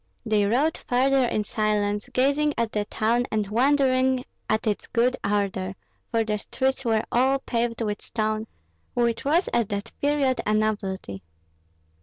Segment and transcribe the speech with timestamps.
[0.25, 5.75] They rode farther in silence, gazing at the town and wondering at its good order;
[6.09, 8.47] for the streets were all paved with stone,
[8.95, 11.21] which was at that period a novelty.